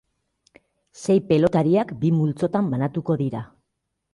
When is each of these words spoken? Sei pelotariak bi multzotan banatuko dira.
Sei 1.01 1.17
pelotariak 1.29 1.93
bi 2.05 2.13
multzotan 2.17 2.73
banatuko 2.73 3.19
dira. 3.25 3.45